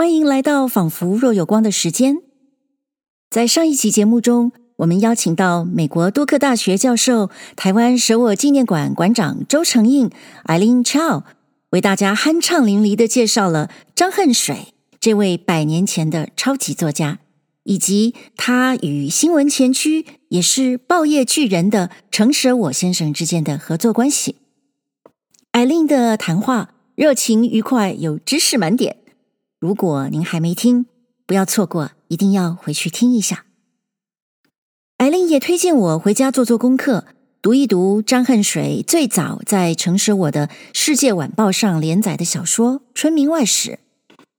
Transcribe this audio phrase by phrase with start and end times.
[0.00, 2.22] 欢迎来到仿佛若有光的时间。
[3.28, 10.08] 在上一期节目中，我们邀请到美国杜克大学教授、台湾舍我纪念馆馆长周成印
[10.46, 11.24] （Eileen Chao）
[11.72, 14.68] 为大家酣畅淋漓地介绍了张恨水
[14.98, 17.18] 这位百年前的超级作家，
[17.64, 24.36] 以及他与新闻前驱也是报业巨人的程舍我先生之间的合作关系。
[25.50, 28.96] 艾琳的谈话热情愉快，有知识满点。
[29.60, 30.86] 如果您还没听，
[31.26, 33.44] 不要错过，一定要回去听一下。
[34.96, 37.04] 艾琳也推荐我回家做做功课，
[37.42, 43.72] 读一读张恨水最早在诚实我的《世界晚报》上连载的小说《春明外史》。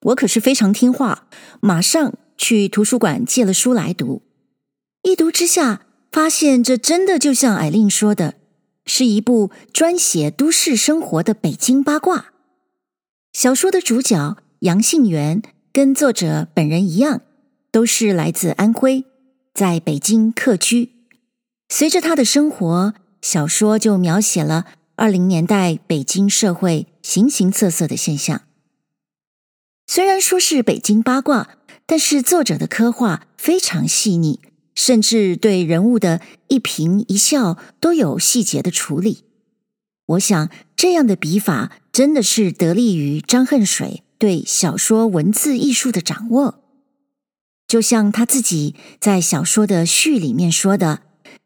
[0.08, 1.28] 我可是非常听话，
[1.60, 4.24] 马上去图书馆借了书来读。
[5.04, 8.34] 一读之下，发现这真的就像艾琳说的，
[8.88, 12.34] 是一部专写都市生活的北京八卦。
[13.32, 14.38] 小说的主角。
[14.62, 15.42] 杨杏园
[15.74, 17.22] 跟作者本人一样，
[17.72, 19.06] 都是来自安徽，
[19.56, 20.92] 在北京客居。
[21.68, 28.44] 随着他的生活，小说就描写了二零年代北京社会形形色色的现象。
[29.88, 34.42] 虽然说是北京八卦，但是作者的刻画非常细腻，
[34.76, 39.24] 甚至对人物的一颦一笑都有细节的处理。
[40.06, 44.04] 我想，这样的笔法真的是得力于张恨水。
[44.22, 46.64] 对小说文字艺术的掌握，
[47.68, 51.02] 就像他自己在小说的序里面说的，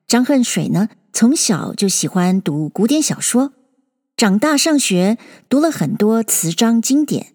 [0.06, 3.54] 张恨水呢，从小就喜欢读古典小说，
[4.18, 7.28] 长大上学读了很多词章经典。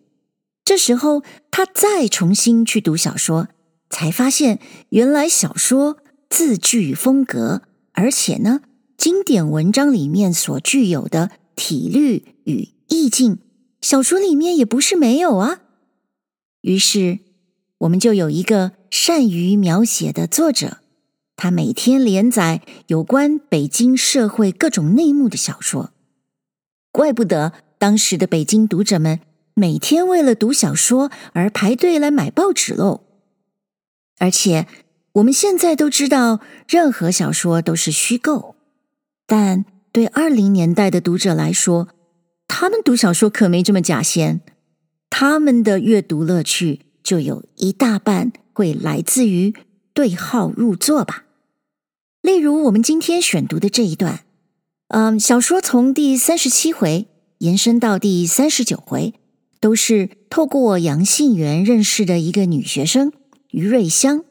[0.63, 3.49] 这时候他再重新去读小说，
[3.89, 4.59] 才发现
[4.91, 5.97] 原来小说
[6.29, 8.61] 字句风格，而且呢，
[8.99, 13.39] 经典文章里面所具有的体律与意境。
[13.81, 15.61] 小说里面也不是没有啊，
[16.61, 17.21] 于是
[17.79, 20.79] 我们就有一个善于描写的作者，
[21.35, 25.93] 他每天连载有关北京社会各种内幕的小说，
[26.93, 29.21] 怪不得当时的北京读者们
[29.55, 33.03] 每天为了读小说而排队来买报纸喽。
[34.19, 34.67] 而且
[35.13, 38.55] 我们现在都知道，任何小说都是虚构，
[39.27, 41.89] 但对二零年代的读者来说，
[42.53, 44.41] 他们读小说可没这么假仙，
[45.09, 49.55] 他们的阅读乐趣就有一大半会来自于
[49.95, 51.27] 对号入座吧。
[52.21, 54.25] 例如我们今天选读的这一段，
[54.89, 57.07] 嗯，小说从第三十七回
[57.39, 59.15] 延伸到第三十九回，
[59.61, 63.13] 都是透过杨杏原认识的一个女学生
[63.53, 64.25] 于瑞香，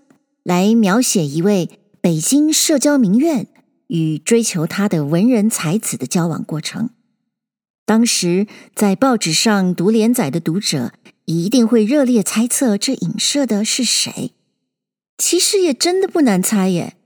[0.44, 3.48] 来描写一位北京社交名媛
[3.88, 6.90] 与追求她的文人才子的交往过程。
[7.90, 8.46] 当时
[8.76, 10.92] 在报纸上读连载的读者
[11.26, 14.36] 一定会热烈猜测这影射的是谁。
[15.18, 16.98] 其实也真的不难猜耶，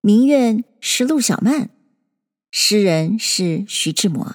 [0.00, 1.68] 名媛是陆小曼，
[2.50, 4.34] 诗人是徐志摩。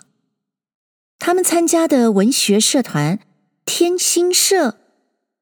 [1.20, 3.20] 他们参加的文学社团
[3.66, 4.78] 天心社，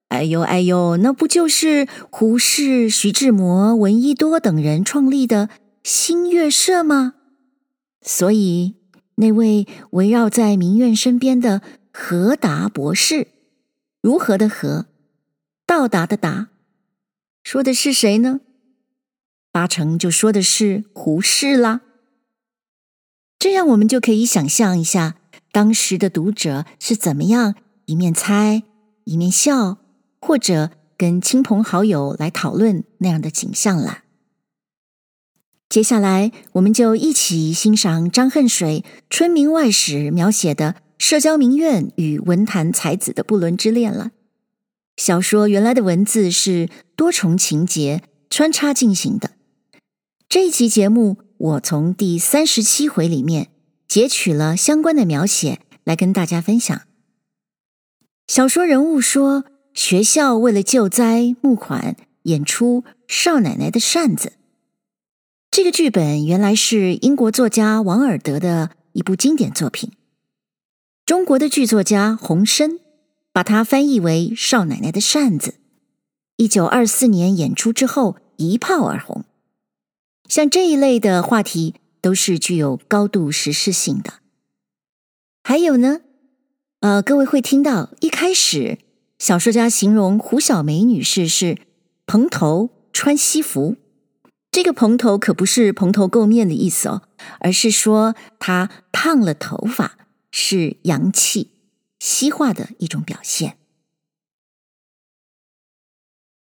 [0.08, 5.50] 哎呦哎呦，那不就是胡适、徐志摩、闻一多等人创立的
[5.84, 7.14] 新月社吗？
[8.02, 8.81] 所以。
[9.22, 11.62] 那位围绕在名媛身边的
[11.94, 13.28] 何达博士，
[14.02, 14.88] 如何的何，
[15.68, 16.48] 到达的达，
[17.44, 18.42] 说的是谁呢？
[19.52, 21.82] 八成就说的是胡适啦。
[23.38, 25.18] 这样我们就可以想象一下，
[25.52, 27.54] 当时的读者是怎么样
[27.86, 28.64] 一面猜
[29.04, 29.78] 一面笑，
[30.20, 34.00] 或者跟亲朋好友来讨论那样的景象了。
[35.72, 44.12] 接下来，我们就一起欣赏张恨水《春明外史》描写的社交名媛与文坛才子的不伦之恋了。
[44.98, 46.68] 小说原来的文字是
[46.98, 49.32] 多重情节穿插进行的。
[50.28, 53.48] 这一期节目，我从第三十七回里面
[53.88, 56.82] 截取了相关的描写来跟大家分享。
[58.28, 64.34] 小说人物说，学校为了救灾募款，演出少奶奶的扇子。
[65.52, 69.92] 这个剧本原来是英国作家王尔德的一部经典作品，
[71.06, 72.80] 中国的剧作家洪深
[73.34, 75.52] 把它翻译为《少奶奶的扇子》。
[76.38, 79.26] 一九二四年演出之后一炮而红。
[80.30, 84.14] 像这一类的话题都是具有高度时事性的。
[85.44, 86.00] 还有呢，
[86.80, 88.78] 呃，各位会听到一开始
[89.20, 91.58] 小说家形容胡小梅女士是
[92.08, 93.76] 蓬头穿西服。
[94.52, 97.04] 这个蓬头可不是蓬头垢面的意思哦，
[97.40, 99.98] 而是说她烫了头发，
[100.30, 101.52] 是洋气
[102.00, 103.58] 西化的一种表现。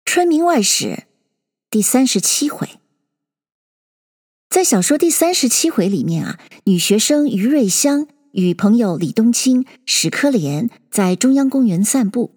[0.05, 1.03] 春明外史
[1.69, 2.79] 第三十七回，
[4.49, 12.33] 在小说第三十七回里面啊，女学生于瑞香与朋友李冬青、史科莲在中央公园散步。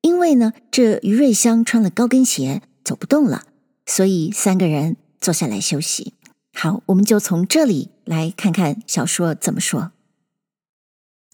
[0.00, 3.44] 因为呢，这于瑞香穿了高跟鞋，走不动了，
[3.86, 6.14] 所以三个人坐下来休息。
[6.52, 9.92] 好，我们就从这里来看看小说怎么说。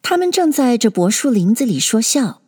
[0.02, 2.40] 他们正在这柏树林子里说笑。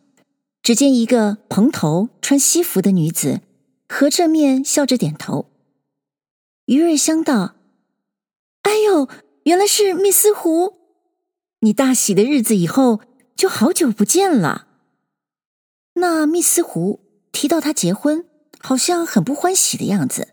[0.63, 3.41] 只见一个蓬头穿西服的女子，
[3.89, 5.51] 和着面笑着点头。
[6.67, 7.55] 于瑞香道
[8.63, 9.09] ：“哎呦，
[9.43, 10.75] 原来是密斯湖！
[11.59, 13.01] 你大喜的日子以后
[13.35, 14.67] 就好久不见了。”
[15.99, 17.01] 那密斯湖
[17.33, 18.25] 提到他结婚，
[18.63, 20.29] 好像很不欢喜的样子，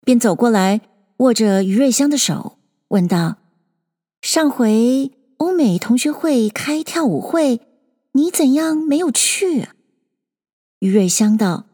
[0.00, 0.80] 便走过来
[1.18, 3.36] 握着于瑞香的手，问道
[4.22, 7.60] ：“上回欧美同学会开跳舞会。”
[8.16, 9.74] 你怎样没有去啊？
[10.78, 11.66] 于瑞香道：“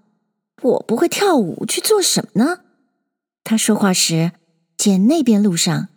[0.60, 2.62] 我不会跳舞，去做什么呢？”
[3.44, 4.32] 他说话时，
[4.76, 5.90] 见那边路上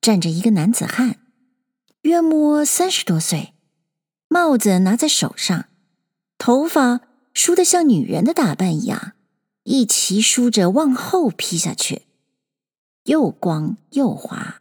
[0.00, 1.16] 站着一个男子汉，
[2.00, 3.52] 约摸三十多岁，
[4.28, 5.66] 帽子拿在手上，
[6.38, 7.02] 头发
[7.34, 9.12] 梳得像女人的打扮一样，
[9.64, 12.02] 一齐梳着往后披下去，
[13.04, 14.60] 又光又滑，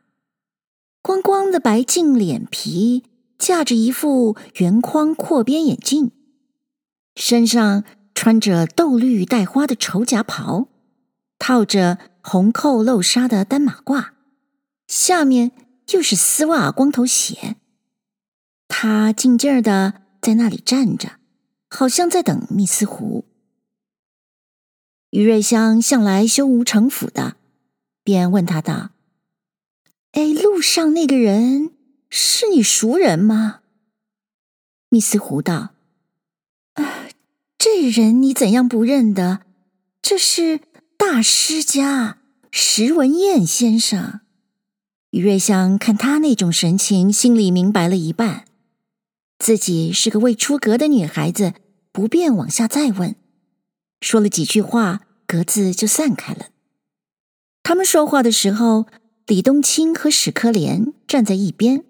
[1.01, 3.03] 光光的白净脸皮。
[3.39, 6.11] 架着一副圆框阔边眼镜，
[7.15, 10.67] 身上穿着豆绿带花的绸夹袍，
[11.39, 14.09] 套着红扣漏纱的单马褂，
[14.87, 15.53] 下面
[15.93, 17.55] 又是丝袜光头鞋。
[18.67, 21.18] 他静静的在那里站着，
[21.69, 23.25] 好像在等密斯湖。
[25.11, 27.37] 于瑞香向来胸无城府的，
[28.03, 28.91] 便问他道
[30.13, 31.71] ：“哎，路上那个人？”
[32.11, 33.61] 是你熟人吗？
[34.89, 35.75] 密斯湖道
[36.73, 37.07] ：“啊，
[37.57, 39.41] 这人你怎样不认得？
[40.01, 40.61] 这是
[40.97, 42.17] 大师家
[42.49, 44.21] 石文彦先生。”
[45.11, 48.45] 于瑞香看他那种神情，心里明白了一半。
[49.39, 51.53] 自己是个未出阁的女孩子，
[51.91, 53.15] 不便往下再问。
[54.01, 56.47] 说了几句话，各自就散开了。
[57.63, 58.85] 他们说话的时候，
[59.25, 61.85] 李冬青和史科莲站在一边。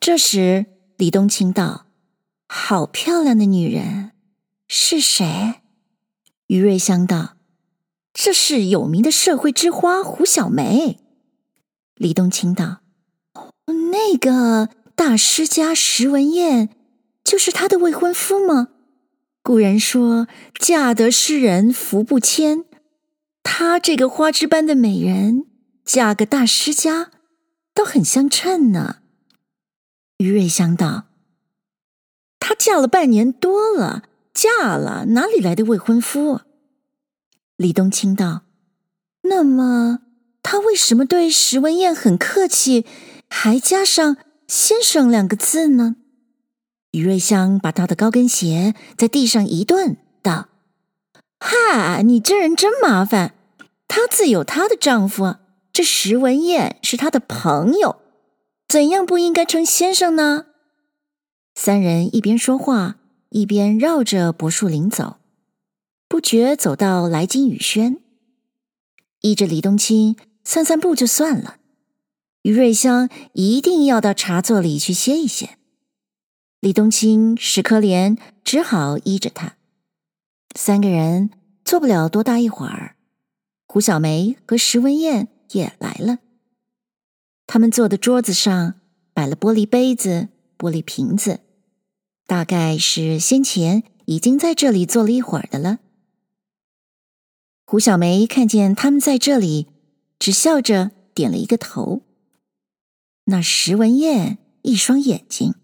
[0.00, 1.86] 这时，李冬青道
[2.48, 4.12] ：“好漂亮的女人，
[4.68, 5.62] 是谁？”
[6.48, 7.36] 于瑞香道
[8.12, 10.98] ：“这是有名的社会之花胡小梅。”
[11.94, 12.80] 李冬青道
[13.92, 14.68] ：“那个
[15.04, 16.68] 大师家石文燕，
[17.24, 18.68] 就是他的未婚夫吗？
[19.42, 20.28] 古人说
[20.60, 22.64] ‘嫁得诗人福不迁’，
[23.42, 25.46] 她这个花枝般的美人，
[25.84, 27.10] 嫁个大师家，
[27.74, 28.98] 倒很相称呢。”
[30.18, 31.06] 于瑞香道
[32.38, 36.42] ：“她嫁了半年多了，嫁了哪里来的未婚夫？”
[37.58, 38.42] 李冬青道
[39.22, 39.98] ：“那么
[40.44, 42.86] 她为什么对石文燕很客气，
[43.28, 44.16] 还加上
[44.54, 45.96] ‘先生’两个字呢？”
[46.92, 50.50] 于瑞香把她的高跟鞋在地上一顿，道
[51.40, 53.34] ：“哈，你这人真麻烦！
[53.88, 55.36] 她自有她的丈夫，
[55.72, 57.96] 这石文燕是她的朋友。”
[58.68, 60.46] 怎样不应该称先生呢？
[61.54, 62.96] 三人一边说话，
[63.30, 65.16] 一边绕着柏树林走，
[66.08, 68.02] 不觉走到来金雨轩。
[69.22, 71.56] 依着李冬青散散步就算了，
[72.42, 75.58] 于瑞香一定要到茶座里去歇一歇。
[76.60, 79.56] 李冬青、史科连只好依着他。
[80.54, 81.30] 三个人
[81.64, 82.96] 坐不了多大一会儿，
[83.66, 86.18] 胡小梅和石文燕也来了。
[87.46, 88.74] 他们坐的桌子上
[89.12, 91.40] 摆了玻璃杯子、玻璃瓶子，
[92.26, 95.78] 大概是先前已经在这里坐了一会儿的了。
[97.66, 99.68] 胡小梅看见他们在这里，
[100.18, 102.02] 只笑着点了一个头。
[103.24, 105.54] 那石文燕一双眼睛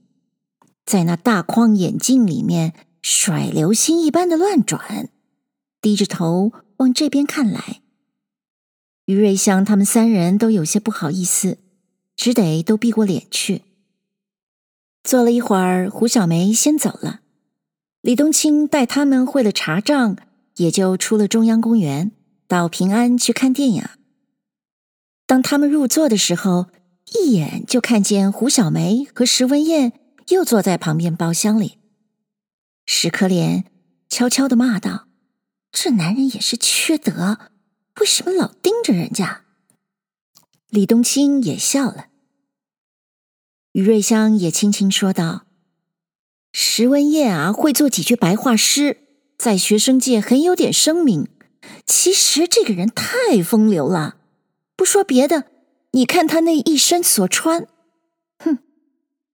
[0.85, 5.11] 在那大框眼镜里面甩流星一般的乱转，
[5.81, 7.83] 低着头往这边看来。
[9.07, 11.59] 于瑞香他们三人都有些不好意思。
[12.19, 13.63] 只得都避过脸去。
[15.05, 17.21] 坐了一会儿，胡小梅先走了。
[18.01, 20.17] 李冬青带他们会了茶账，
[20.57, 22.11] 也就出了中央公园，
[22.49, 23.85] 到平安去看电影。
[25.29, 26.67] 当他们入座的时候，
[27.15, 29.93] 一眼就看见胡小梅和石文燕
[30.29, 31.79] 又坐在旁边包厢里。
[32.87, 33.65] 石可怜
[34.09, 35.09] 悄悄地骂道
[35.71, 37.39] ：“这男人也是缺德，
[38.01, 39.45] 为什么老盯着人家？”
[40.71, 42.09] 李冬青也笑了，
[43.73, 45.47] 于瑞香也轻轻说道
[46.53, 48.99] ：“石文燕啊，会做几句白话诗，
[49.39, 51.29] 在学生界很有点声名。
[51.87, 54.17] 其实这个人太风流了，
[54.77, 55.47] 不说别的，
[55.93, 57.67] 你看他那一身所穿，
[58.39, 58.59] 哼，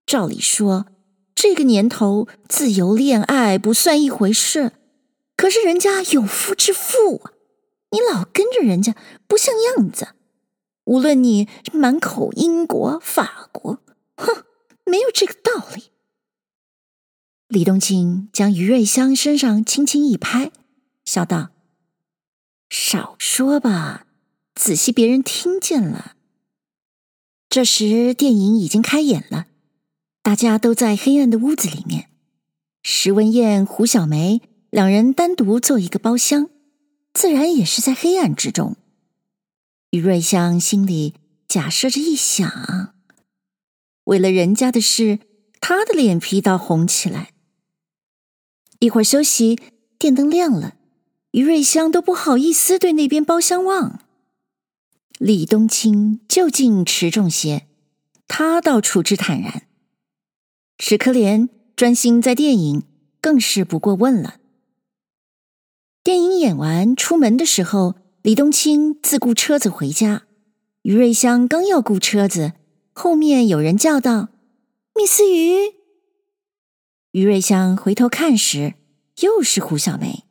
[0.07, 0.87] 照理说
[1.35, 4.73] 这个年头自由恋爱不算一回事，
[5.37, 7.33] 可是人家有夫之妇啊，
[7.91, 8.95] 你老跟着人家
[9.27, 10.09] 不像样子。
[10.85, 13.81] 无论你满口英国、法国，
[14.17, 14.45] 哼，
[14.85, 15.85] 没有这个道理。
[17.49, 20.53] 李冬青将于瑞香身上轻轻一拍，
[21.05, 21.51] 笑道。
[22.69, 24.07] 少说吧，
[24.55, 26.14] 仔细别人听见了。
[27.55, 29.47] 这时电影已经开演了，
[30.25, 32.11] 大家都在黑暗的屋子里面。
[32.83, 36.51] 石文燕、胡小梅两人单独坐一个包厢，
[37.13, 38.75] 自然也是在黑暗之中。
[39.91, 41.15] 于瑞香心里
[41.47, 42.93] 假设着一想，
[44.03, 45.21] 为了人家的事，
[45.61, 47.31] 她的脸皮倒红起来。
[48.81, 49.61] 一会儿休息，
[49.97, 50.75] 电灯亮了。
[51.31, 54.01] 于瑞香都不好意思对那边包厢望，
[55.19, 57.67] 李冬青究竟持重些，
[58.27, 59.67] 他倒处之坦然。
[60.79, 62.83] 史可莲专心在电影，
[63.21, 64.41] 更是不过问了。
[66.03, 70.25] 电影演完出门的时候，李冬青自雇车子回家，
[70.83, 72.53] 于瑞香刚要雇车子，
[72.93, 74.29] 后面有人叫道
[74.95, 75.75] ：“密斯鱼。”
[77.13, 78.75] 于瑞香回头看时，
[79.21, 80.25] 又是胡小梅。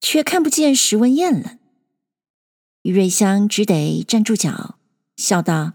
[0.00, 1.58] 却看不见石文燕了，
[2.88, 4.76] 于瑞香只得站住脚，
[5.14, 5.74] 笑道：“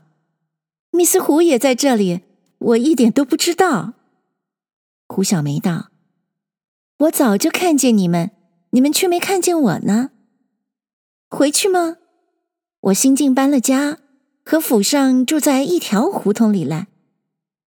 [0.89, 2.21] 密斯胡也在这里，
[2.57, 3.93] 我一点都不知道。”
[5.07, 5.91] 胡小梅道
[6.97, 8.31] ：“我早就看见你们，
[8.71, 10.09] 你们却没看见我呢。
[11.29, 11.97] 回去吗？
[12.79, 13.99] 我新近搬了家，
[14.43, 16.87] 和府上住在一条胡同里了。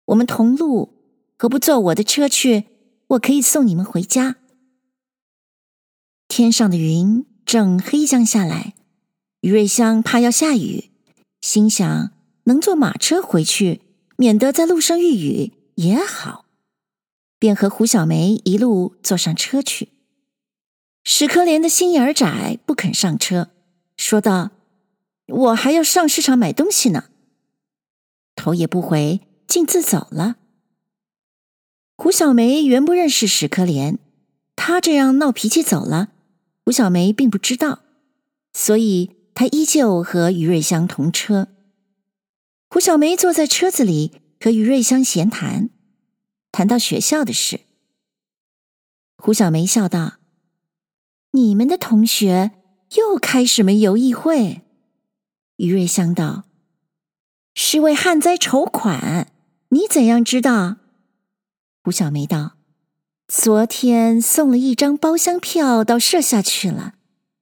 [0.07, 0.95] 我们同路，
[1.37, 2.65] 何不坐我的车去？
[3.09, 4.37] 我可以送你们回家。”
[6.29, 8.73] 天上的云正黑将下来，
[9.45, 10.91] 于瑞香怕要下雨，
[11.43, 12.13] 心想
[12.45, 13.83] 能坐马车回去，
[14.17, 16.47] 免得在路上遇雨也好，
[17.39, 19.91] 便和胡小梅一路坐上车去。
[21.05, 23.51] 史可怜的心眼儿窄，不肯上车，
[23.99, 24.53] 说道
[25.29, 27.11] ：“我还要上市场买东西呢。”
[28.35, 30.37] 头也不回，径自走了。
[31.99, 33.99] 胡小梅原不认识史可怜，
[34.57, 36.13] 他这样闹脾气走了。
[36.65, 37.81] 胡小梅并不知道，
[38.55, 41.49] 所以他依旧和于瑞香同车。
[42.71, 45.71] 胡小梅坐在车子里和于瑞香闲谈，
[46.53, 47.61] 谈到学校的事。
[49.17, 50.15] 胡小梅笑道
[51.33, 52.53] ：“你们的同学
[52.97, 54.63] 又开什么游艺会？”
[55.57, 56.45] 于瑞香道
[57.55, 59.33] ：“是为旱灾筹款，
[59.71, 60.77] 你怎样知道？”
[61.83, 62.53] 胡小梅道。
[63.27, 66.95] 昨天送了一张包厢票到舍下去了，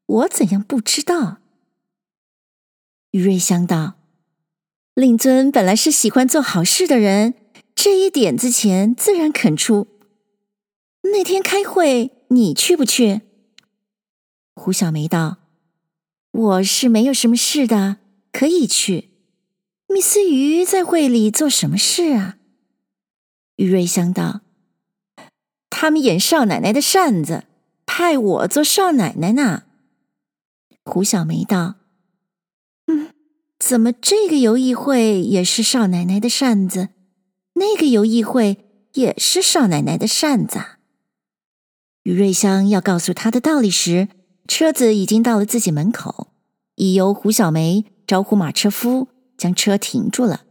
[0.07, 1.42] 我怎样不知道？
[3.13, 3.95] 于瑞香道
[4.95, 7.35] ：“令尊本来是喜欢做好事的人，
[7.75, 9.87] 这一点子钱自然肯出。
[11.03, 13.21] 那天开会，你去不去？”
[14.55, 15.39] 胡小梅道
[16.33, 17.99] ：“我是没有什么事的，
[18.33, 19.11] 可以去。
[19.89, 22.39] 密斯于在会里做什么事啊？”
[23.57, 24.41] 于瑞香道。
[25.69, 27.45] 他们演少奶奶的扇子，
[27.85, 29.65] 派我做少奶奶呢。
[30.85, 31.75] 胡小梅道：“，
[33.65, 36.89] 怎么这个游艺会也是少奶奶的扇子，
[37.55, 38.59] 那个游艺会
[38.95, 40.79] 也是少奶奶的扇子？”啊
[42.03, 44.09] 于瑞香要告诉他的道理时，
[44.49, 46.33] 车子已经到了自己门口，
[46.75, 49.07] 已由胡小梅招呼马车夫
[49.39, 50.43] 将车停住了。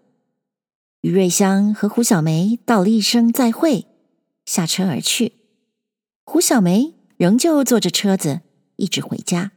[1.01, 3.88] 于瑞香和胡小梅道了一声再会。
[4.46, 5.34] 下车而去，
[6.24, 8.39] 胡小梅仍旧坐着车子，
[8.77, 9.51] 一直回家。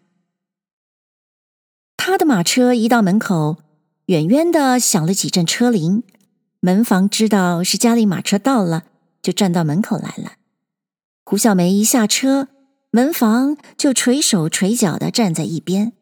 [1.96, 3.58] 他的马车一到门口，
[4.06, 6.02] 远远的响了几阵车铃，
[6.60, 8.84] 门房知道是家里马车到了，
[9.22, 10.32] 就站到门口来了。
[11.24, 12.48] 胡小梅一下车，
[12.90, 15.94] 门房就垂手垂脚的站在一边。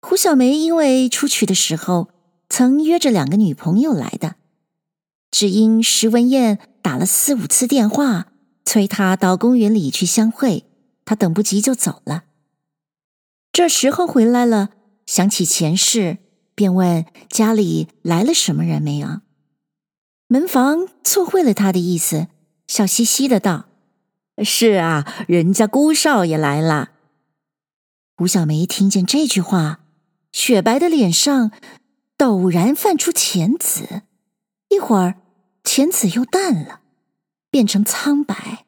[0.00, 2.08] 胡小梅因为出去的时候
[2.48, 4.36] 曾约着两个女朋友来的。
[5.30, 8.26] 只因石文燕打了四五次电话，
[8.64, 10.64] 催他到公园里去相会，
[11.04, 12.24] 他等不及就走了。
[13.50, 14.70] 这时候回来了，
[15.06, 16.18] 想起前世，
[16.54, 19.20] 便问家里来了什么人没有。
[20.28, 22.28] 门房错会了他的意思，
[22.66, 23.66] 笑嘻嘻的道
[24.44, 26.92] ：“是啊，人家姑少爷来了。”
[28.16, 29.80] 胡小梅听见这句话，
[30.32, 31.50] 雪白的脸上
[32.16, 34.02] 陡然泛出浅紫，
[34.68, 35.16] 一会儿。
[35.64, 36.80] 浅紫又淡了，
[37.48, 38.66] 变成苍白。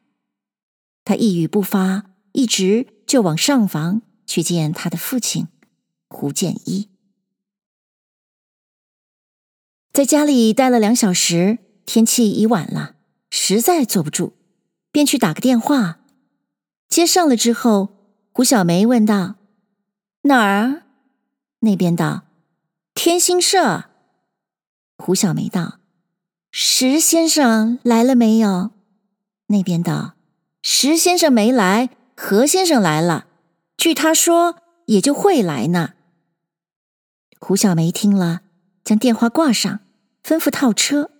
[1.03, 5.49] 他一语不发，一直就往上房去见他的父亲
[6.15, 6.87] 胡建一。
[9.91, 12.95] 在家里待了两小时，天气已晚了，
[13.29, 14.31] 实在坐不住，
[14.93, 15.99] 便去打个电话。
[16.87, 17.89] 接上了之后，
[18.31, 19.35] 胡小梅问道
[20.23, 20.83] ：“哪儿？”
[21.59, 22.23] 那边道
[22.95, 23.89] ：“天星社。”
[24.97, 25.79] 胡小梅道
[26.49, 28.71] ：“石先生来了没有？”
[29.47, 30.15] 那边道
[30.63, 33.27] ：“石先生没来，何先生来了。
[33.75, 34.55] 据他说，
[34.85, 35.91] 也就会来呢。”
[37.47, 38.41] 胡小梅听了，
[38.83, 39.81] 将电话挂上，
[40.23, 41.11] 吩咐套车，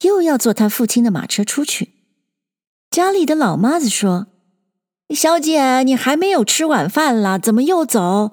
[0.00, 1.92] 又要坐他父亲的马车出去。
[2.90, 4.28] 家里的老妈子说
[5.14, 8.30] ：“小姐，你还没有吃晚饭啦，怎么又走？”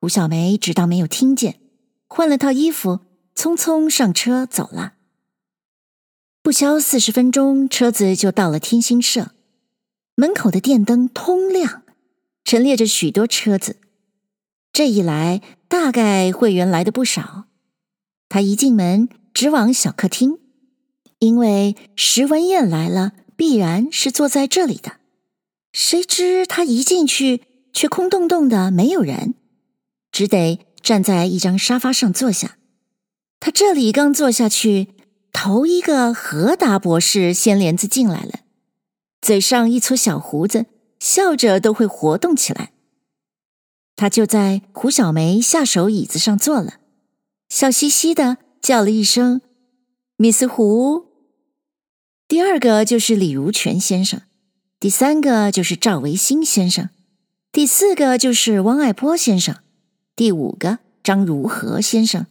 [0.00, 1.60] 胡小梅只当没有听见，
[2.08, 3.02] 换了套衣服。
[3.36, 4.94] 匆匆上车走了，
[6.42, 9.30] 不消四十分钟，车子就到了天星社。
[10.16, 11.84] 门口的电灯通亮，
[12.42, 13.76] 陈列着许多车子。
[14.72, 17.44] 这一来，大概会员来的不少。
[18.28, 20.38] 他一进门，直往小客厅，
[21.20, 24.94] 因为石文燕来了，必然是坐在这里的。
[25.72, 27.42] 谁知他一进去，
[27.72, 29.34] 却空洞洞的，没有人，
[30.10, 32.56] 只得站在一张沙发上坐下。
[33.38, 34.88] 他这里刚坐下去，
[35.32, 38.40] 头一个何达博士掀帘子进来了，
[39.20, 40.66] 嘴上一撮小胡子，
[40.98, 42.72] 笑着都会活动起来。
[43.96, 46.74] 他就在胡小梅下手椅子上坐了，
[47.48, 49.40] 笑嘻嘻的叫了一声
[50.16, 51.06] “米斯胡”。
[52.28, 54.20] 第二个就是李如泉先生，
[54.78, 56.90] 第三个就是赵维新先生，
[57.50, 59.56] 第四个就是汪爱波先生，
[60.14, 62.26] 第五个张如和先生。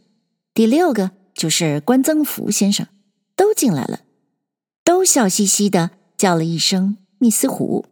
[0.54, 2.88] 第六个就是关增福先生，
[3.36, 4.02] 都进来了，
[4.84, 7.86] 都笑嘻嘻的叫了一声“密斯胡”。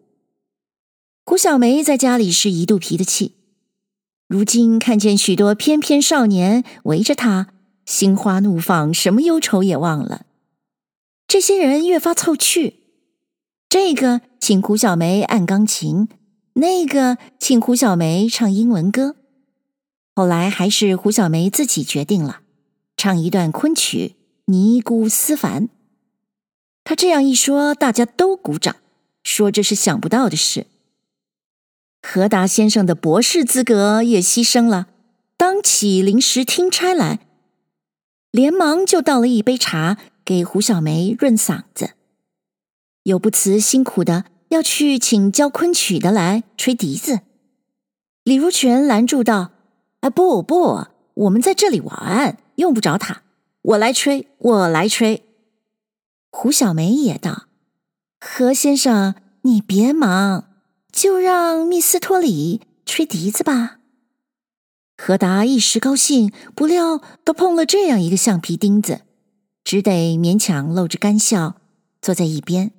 [1.25, 3.33] 胡小梅在家里是一肚皮的气，
[4.33, 7.49] 如今看见许多翩翩少年围着她，
[7.85, 10.25] 心花怒放，什么忧愁也忘了。
[11.27, 12.77] 这些人越发凑趣，
[13.69, 16.07] 这个请胡小梅按钢琴，
[16.53, 19.15] 那个请胡小梅唱英文歌。
[20.15, 22.39] 后来还是胡小梅自己决定了。
[22.97, 24.15] 唱一段昆曲
[24.51, 25.67] 《尼姑思凡》，
[26.83, 28.77] 他这样一说，大家都鼓掌，
[29.23, 30.65] 说这是想不到的事。
[32.05, 34.87] 何达先生的博士资格也牺牲了，
[35.37, 37.19] 当起临时听差来，
[38.29, 41.91] 连忙就倒了一杯茶给胡小梅润嗓子，
[43.03, 47.21] 又不辞辛苦的要去请教昆曲的来吹笛子。
[48.25, 49.51] 李如泉拦住道
[50.01, 53.23] ：“啊，不不，我们在这里玩。”用不着他，
[53.63, 55.23] 我来吹，我来吹。
[56.29, 57.47] 胡小梅也道
[58.21, 60.52] ：“何先生，你别忙，
[60.93, 63.79] 就让密斯托里吹笛子吧。”
[64.95, 69.01] 何达一时高兴，不料都碰了这样一个橡皮钉子，
[69.65, 71.57] 只得勉强露着干笑，
[72.01, 72.71] 坐在一边。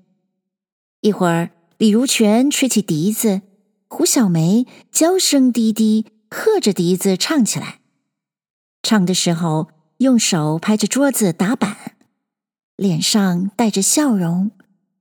[1.01, 3.43] 一会儿，李如泉吹起笛子，
[3.89, 7.81] 胡小梅娇声滴滴和着笛子唱起来。
[8.83, 11.97] 唱的时候，用手拍着桌子打板，
[12.77, 14.53] 脸上带着笑容，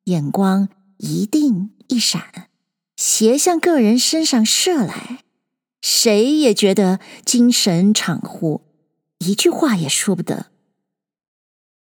[0.05, 2.49] 眼光一定一闪，
[2.95, 5.23] 斜向个人身上射来，
[5.81, 8.61] 谁也觉得精神恍惚，
[9.19, 10.47] 一句话也说不得。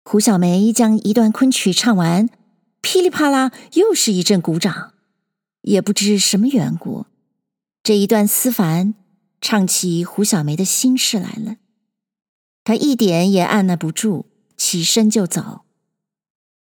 [0.03, 2.29] 胡小梅将一段昆曲唱完，
[2.81, 4.93] 噼里啪啦又是一阵鼓掌，
[5.61, 7.05] 也不知什么缘故，
[7.83, 8.93] 这一段思凡
[9.41, 11.57] 唱起胡小梅的心事来了。
[12.63, 14.27] 他一点也按捺不住，
[14.57, 15.61] 起身就走。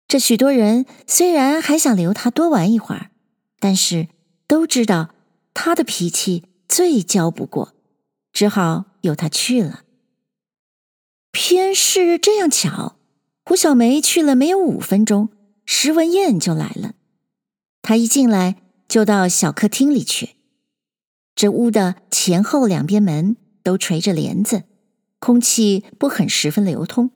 [0.08, 3.10] 这许多人虽然还想留他多玩一会儿，
[3.58, 4.08] 但是
[4.46, 5.14] 都知道
[5.54, 7.74] 他的脾气最骄不过，
[8.32, 9.82] 只好由他去了。
[11.32, 12.96] 偏是这样巧，
[13.44, 15.28] 胡小梅去了没有五分钟，
[15.64, 16.94] 石文燕就来了。
[17.82, 20.36] 她一进来就到小客厅里去，
[21.34, 24.64] 这屋的前后两边门都垂着帘子。
[25.18, 27.10] 空气不很十分流通。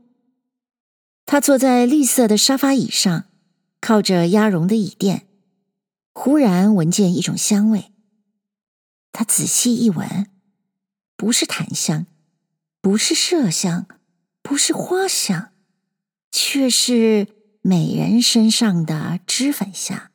[1.27, 3.27] 他坐在绿色的沙发椅上，
[3.81, 5.29] 靠着鸭绒的椅垫，
[6.23, 7.93] 忽然闻见一种香味。
[9.11, 10.27] 他仔细一闻，
[11.17, 12.05] 不是檀香，
[12.83, 13.87] 不是麝香，
[14.43, 15.53] 不是花香，
[16.31, 17.27] 却是
[17.63, 20.11] 美人身上的脂粉香。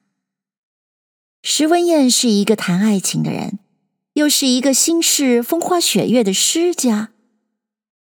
[1.42, 3.58] 石文燕是一个谈爱情的人，
[4.14, 7.14] 又是一个心事风花雪月的诗家。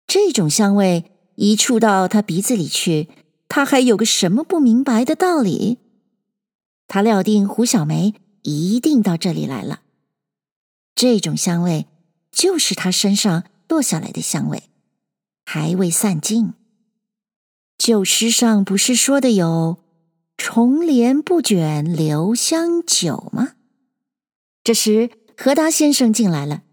[0.06, 3.08] 这种香味一触到他鼻子里去，
[3.48, 5.78] 他还有个什么不明白的道理？
[6.88, 9.82] 他料定胡小梅一定到这里来了。
[10.94, 11.88] 这种香味
[12.32, 14.64] 就是他身上落下来的香味，
[15.46, 16.54] 还未散尽。
[17.78, 19.80] 旧诗上不是说的有
[20.38, 23.54] “重帘不卷留香久”吗？
[24.64, 26.64] 这时，何达先生进来了。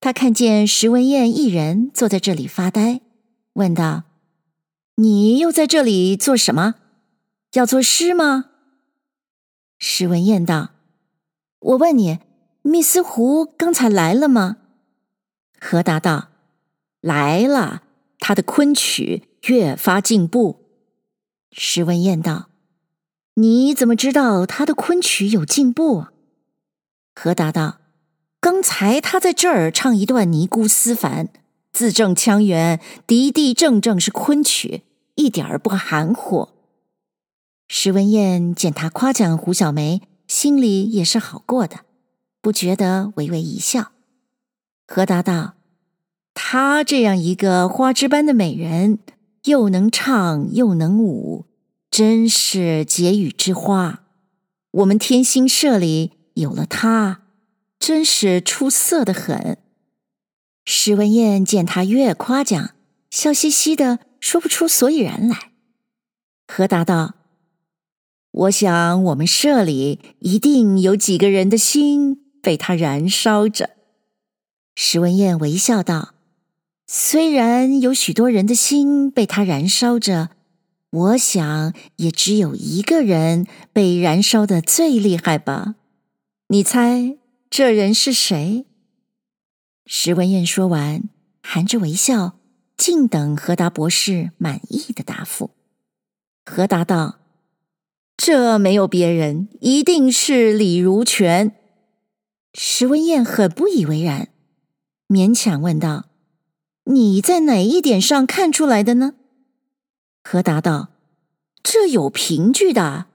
[0.00, 3.00] 他看见石文燕一人坐在这里发呆，
[3.52, 4.04] 问道
[4.96, 6.74] ：“你又在这里做什么？
[7.52, 8.46] 要作诗吗？”
[9.80, 10.70] 石文燕道
[11.58, 12.18] ：“我问你，
[12.60, 14.58] 密斯湖刚才来了吗？”
[15.58, 16.28] 何达道
[17.00, 17.82] ：“来了，
[18.18, 20.66] 他的昆曲越发进步。”
[21.50, 22.50] 石文燕道
[23.34, 26.04] ：“你怎么知道他的昆曲有进步？”
[27.16, 27.78] 何达道。
[28.38, 31.28] 刚才他在这儿唱一段尼姑思凡，
[31.72, 34.82] 字正腔圆，的的正正是昆曲，
[35.14, 36.48] 一点儿不含糊。
[37.72, 41.82] 石文燕见他夸奖胡小梅，心里也是好过的，
[42.42, 43.92] 不觉得微微一笑。
[44.88, 45.54] 何达道
[46.34, 48.98] ：“她这样一个花枝般的美人，
[49.44, 51.44] 又能唱又能舞，
[51.92, 54.02] 真是解语之花。
[54.72, 57.22] 我们天心社里有了她。”
[57.78, 59.56] 真是出色的很。
[60.66, 62.72] 石文燕见他越夸奖，
[63.10, 65.52] 笑嘻嘻的说不出所以然来。
[66.46, 67.14] 何达道
[68.30, 73.70] ：“我想我们社里一定有几个人的心被他燃烧着。”
[74.76, 76.14] 石文燕微笑道
[76.86, 80.30] ：“虽然有许多人的心被他燃烧着，
[80.90, 85.74] 我想也只有一个人被燃烧的最厉害吧？
[86.48, 87.16] 你猜？”
[87.50, 88.64] 这人是谁？
[89.84, 91.02] 石文燕说完，
[91.42, 92.38] 含着微笑，
[92.76, 95.50] 静等何达博士满意的答复。
[96.46, 97.18] 何达道
[98.22, 101.56] ：“这没有别人，一定是李如泉。”
[102.52, 104.28] 石文燕很不以为然，
[105.08, 106.04] 勉强问道
[106.92, 109.14] ：“你在哪一点上看出来的呢？”
[110.22, 110.88] 何达道
[111.64, 113.06] ：“这有凭据的。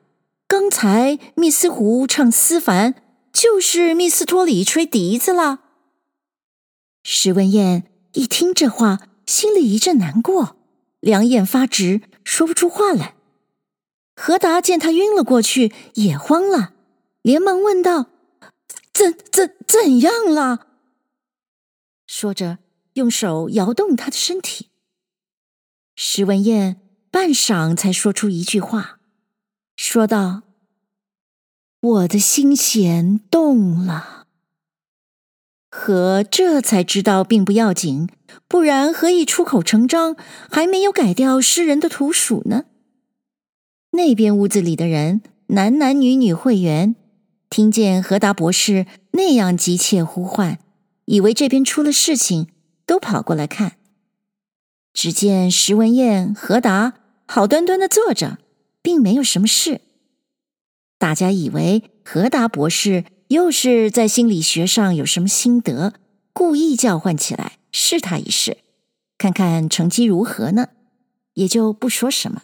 [0.48, 2.96] 刚才密斯湖唱思凡。”
[3.36, 5.60] 就是密斯托里吹笛子了。
[7.04, 10.56] 石文燕一听这话，心里一阵难过，
[11.02, 13.16] 两眼发直，说不出话来。
[14.16, 16.74] 何达见他晕了过去，也慌了，
[17.22, 18.08] 连忙问道
[18.94, 20.68] ：“怎怎怎样了？”
[22.08, 22.60] 说着，
[22.94, 24.70] 用手摇动他的身体。
[25.96, 29.00] 石文燕半晌才说出一句话，
[29.76, 30.44] 说道。
[31.82, 34.26] 我的心弦动了，
[35.70, 38.10] 和这才知道并不要紧，
[38.48, 40.16] 不然何以出口成章，
[40.50, 42.66] 还没有改掉诗人的图属呢？
[43.96, 46.96] 那边屋子里的人，男男女女会员，
[47.50, 50.60] 听见何达博士那样急切呼唤，
[51.06, 52.48] 以为这边出了事情，
[52.86, 53.78] 都跑过来看。
[54.94, 56.94] 只见石文燕、何达
[57.26, 58.38] 好端端的坐着，
[58.82, 59.82] 并没有什么事。
[60.98, 65.94] 大家以为何达博士又是在心理学上有什么心得，
[66.32, 68.58] 故意叫唤起来试他一试，
[69.18, 70.70] 看看成绩如何呢？
[71.34, 72.44] 也就不说什么。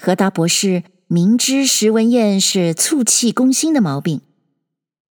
[0.00, 4.20] 何达博士明知石文彦是醋气攻心的毛病，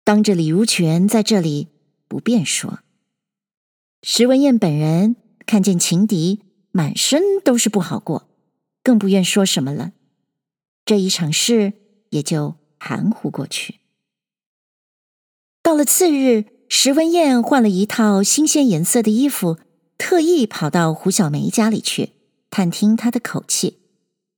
[0.03, 1.69] 当着李如泉在这里
[2.09, 2.81] 不便说。
[4.03, 5.15] 石文燕本人
[5.47, 6.41] 看见情敌，
[6.73, 8.29] 满身都是不好过，
[8.83, 9.93] 更不愿说什么了。
[10.85, 11.75] 这一场事
[12.11, 13.77] 也就含糊过去。
[15.63, 19.59] 到了次日，石文燕换了一套新鲜颜色的衣服，
[19.97, 22.11] 特意跑到胡小梅家里去
[22.51, 23.79] 探听她的口气，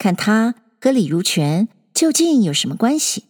[0.04, 3.24] 看他和李如泉究竟有什么关系。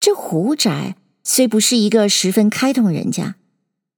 [0.00, 3.36] 这胡宅虽不是一个十分开通人家，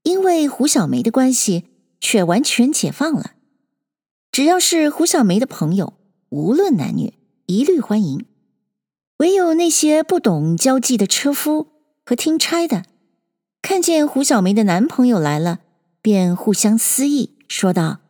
[0.02, 1.64] 因为胡小梅的关系
[1.98, 3.30] 却完全解放了，
[4.30, 5.94] 只要是胡小梅的朋友，
[6.28, 7.14] 无论男女。
[7.46, 8.26] 一律欢迎，
[9.18, 11.68] 唯有那些不懂交际的车夫
[12.04, 12.84] 和听差的，
[13.62, 15.60] 看见胡小梅的男朋友来了，
[16.02, 18.00] 便互相私议，说道：“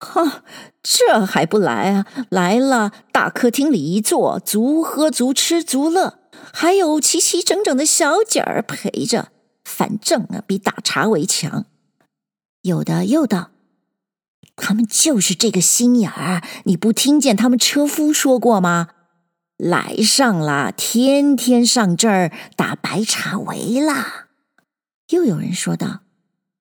[0.00, 0.42] 哈，
[0.82, 2.06] 这还不来啊？
[2.30, 6.18] 来了，大客厅里一坐，足喝足吃足乐，
[6.52, 9.28] 还有齐齐整整的小姐儿陪着，
[9.64, 11.66] 反正啊，比打茶围强。”
[12.62, 13.50] 有的又道。
[14.56, 18.88] 他们就是这个心眼儿，你不听见他们车夫说过吗？
[19.56, 24.26] 来上了，天天上这儿打白茶围啦。
[25.10, 26.00] 又有人说道：“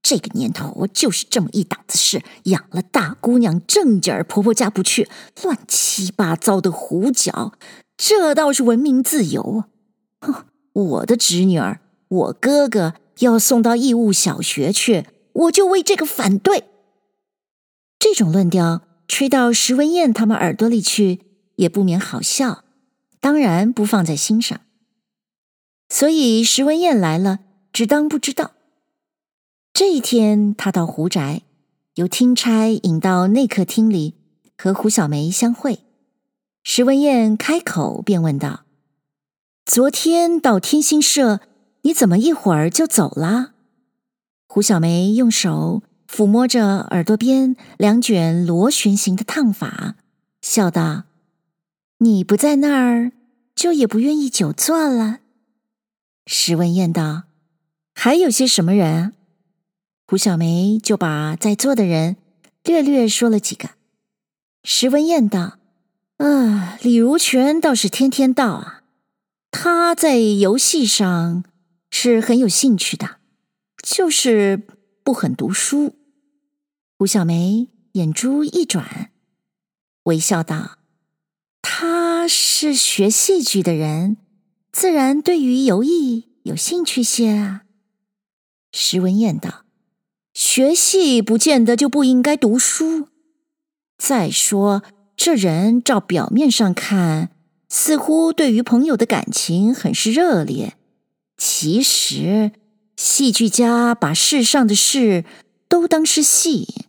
[0.01, 5.09] 这个年头我就是这么一档子事，养了大姑娘正经儿婆婆家不去，
[5.43, 7.53] 乱七八糟的胡搅，
[7.97, 9.65] 这倒是文明自由。
[10.21, 16.63] 哼， 我的侄女儿，我哥哥要送到义务小学去，我就为这个反对。
[17.99, 21.19] 这种论调吹到石文燕他们耳朵里去，
[21.57, 22.63] 也不免好笑，
[23.19, 24.59] 当然不放在心上。
[25.89, 27.39] 所以石文燕来了，
[27.73, 28.51] 只当不知道。
[29.71, 31.43] 这一天，他到胡宅，
[31.95, 34.15] 由听差引到内客厅里，
[34.58, 35.79] 和胡小梅相会。
[36.63, 38.65] 石文燕开口便问道
[39.65, 41.39] ：“昨天到天心社，
[41.84, 43.53] 你怎么一会儿就走了？”
[44.47, 49.95] 胡小梅用手抚摸着耳朵边两卷螺旋形的烫发，
[50.41, 51.03] 笑道
[51.99, 53.13] ：“你不在那儿，
[53.55, 55.19] 就也不愿意久坐了。”
[56.25, 57.23] 石文燕道
[57.95, 59.13] ：“还有些什么人？”
[60.10, 62.17] 胡小梅就把在座的人
[62.63, 63.69] 略略说了几个。
[64.63, 65.60] 石文燕道
[66.17, 68.82] ：“啊，李如泉倒是天天到啊，
[69.52, 71.43] 他在游戏上
[71.91, 73.17] 是很有兴趣的，
[73.84, 74.65] 就是
[75.04, 75.93] 不很读书。”
[76.98, 79.12] 胡小梅眼珠一转，
[80.06, 80.80] 微笑道
[81.62, 84.17] ：“他是学戏剧的人，
[84.72, 87.65] 自然对于游艺有兴趣些啊。”
[88.74, 89.65] 石文燕道。
[90.39, 93.10] 学戏不见得就不应该读书。
[93.97, 94.82] 再说，
[95.17, 97.32] 这人照表面上看，
[97.67, 100.78] 似乎对于朋友的感情很是热烈。
[101.36, 102.54] 其实，
[102.95, 105.25] 戏剧家把世上的事
[105.67, 106.86] 都当是戏，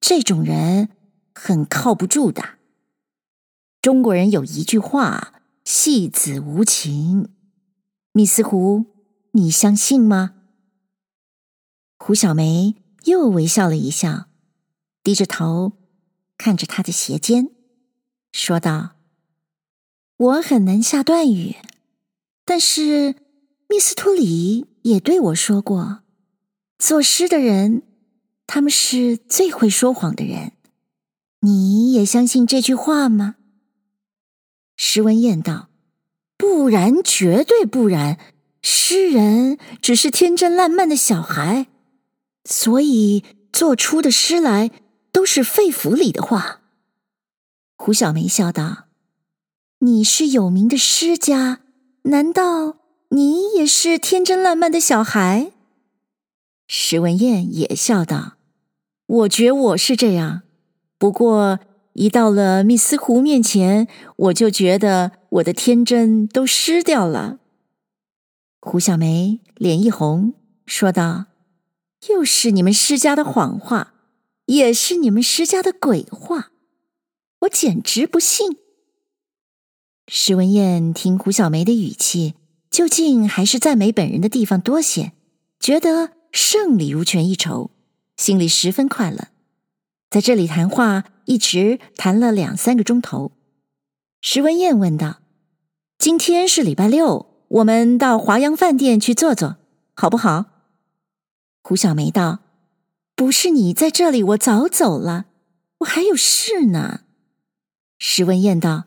[0.00, 0.88] 这种人
[1.32, 2.58] 很靠不住的。
[3.80, 5.34] 中国人有一句话
[5.64, 7.28] ：“戏子无情。”
[8.10, 8.86] 米斯湖，
[9.30, 10.32] 你相信吗？
[11.96, 12.74] 胡小梅。
[13.08, 14.26] 又微笑了一笑，
[15.02, 15.72] 低着头
[16.36, 17.50] 看着他的鞋尖，
[18.32, 18.96] 说道
[20.16, 21.56] ：“我很难下断语，
[22.44, 23.16] 但是
[23.68, 26.02] 密斯托里也对我说过，
[26.78, 27.82] 作诗的人
[28.46, 30.52] 他们是最会说谎的人。
[31.40, 33.36] 你也相信这句话吗？”
[34.76, 35.70] 石文燕道
[36.36, 38.18] ：“不然，绝对不然。
[38.62, 41.66] 诗人只是天真烂漫的小孩。”
[42.50, 44.70] 所以做出的诗来
[45.12, 46.62] 都是肺腑里的话。
[47.76, 48.86] 胡小梅笑道
[49.80, 51.60] ：“你是有名的诗家，
[52.04, 52.78] 难道
[53.10, 55.52] 你也是天真烂漫的小孩？”
[56.66, 58.38] 石文燕也笑道
[59.06, 60.40] ：“我觉我是这样，
[60.96, 61.60] 不过
[61.92, 67.40] 一到了密斯湖面前，我就觉得我的天真都失掉了。”
[68.62, 70.32] 胡小梅脸一红，
[70.64, 71.26] 说道。
[72.06, 73.92] 又是你们施家的谎话，
[74.46, 76.52] 也是你们施家的鬼话，
[77.40, 78.56] 我简直不信。
[80.06, 82.34] 石文燕听胡小梅的语气，
[82.70, 85.12] 究竟还是赞美本人的地方多些，
[85.58, 87.70] 觉得胜李如泉一筹，
[88.16, 89.28] 心里十分快乐。
[90.08, 93.32] 在这里谈话，一直谈了两三个钟头。
[94.22, 95.20] 石文燕问道
[95.98, 99.56] ：“今天是礼拜六，我们到华阳饭店去坐坐，
[99.94, 100.46] 好不好？”
[101.62, 102.40] 胡小梅道
[103.14, 105.26] ：“不是你在这里，我早走了，
[105.78, 107.02] 我还有事呢。”
[107.98, 108.84] 石文燕道：“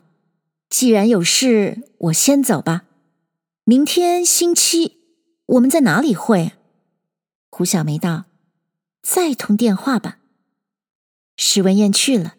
[0.68, 2.84] 既然有事，我先走吧。
[3.64, 4.98] 明天星期，
[5.46, 6.52] 我们在哪里会？”
[7.50, 8.24] 胡小梅道
[9.02, 10.18] ：“再通电话吧。”
[11.36, 12.34] 石文燕去了，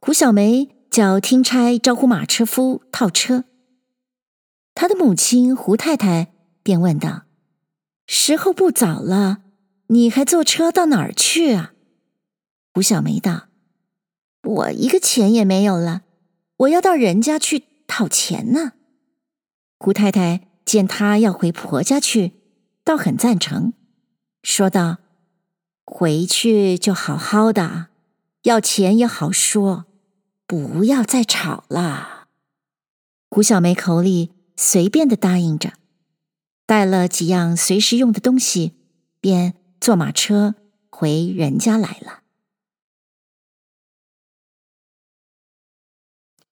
[0.00, 3.44] 胡小梅叫听差招呼马车夫套车。
[4.74, 6.32] 他的母亲胡太太
[6.62, 7.24] 便问道
[8.12, 9.42] ：“时候不早了。”
[9.86, 11.72] 你还坐车到哪儿去啊？
[12.72, 13.48] 胡小梅道
[14.44, 16.02] ：“我一个钱也没有了，
[16.58, 18.74] 我要到人家去讨钱呢。”
[19.80, 22.34] 胡太太见她要回婆家去，
[22.84, 23.72] 倒很赞成，
[24.44, 24.98] 说道
[25.84, 27.88] ：“回去就好好的，
[28.44, 29.86] 要钱也好说，
[30.46, 32.28] 不要再吵了。”
[33.28, 35.72] 胡小梅口里随便的答应着，
[36.70, 38.74] 带了几样随时用的东西，
[39.20, 39.56] 便。
[39.80, 40.54] 坐马车
[40.90, 42.20] 回人家来了。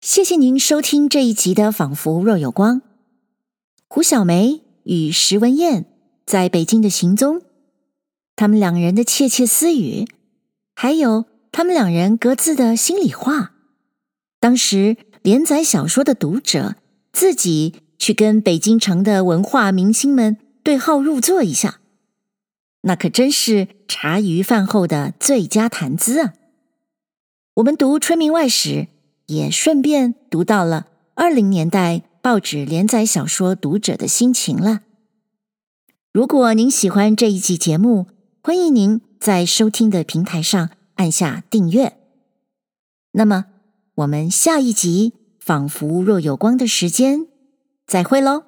[0.00, 2.80] 谢谢您收听这一集的《仿佛若有光》。
[3.86, 5.84] 胡小梅与石文燕
[6.24, 7.42] 在北京的行踪，
[8.34, 10.08] 他们两人的窃窃私语，
[10.74, 13.52] 还有他们两人各自的心里话。
[14.40, 16.76] 当时连载小说的读者
[17.12, 21.80] 自己去跟北京城的文化明星们对号入座一下。
[22.82, 26.32] 那可真是茶余饭后的最佳谈资啊！
[27.54, 28.68] 我们读《春明外史》，
[29.26, 34.82] 也顺便读到了二零年代报纸连载小说读者的心情了。
[36.12, 38.06] 如果您喜欢这一集节目，
[38.40, 41.98] 欢迎您在收听的平台上按下订阅。
[43.12, 43.46] 那么，
[43.96, 45.12] 我们下一集
[45.44, 47.20] 《仿佛若有光的时间》
[47.88, 48.47] 再会喽。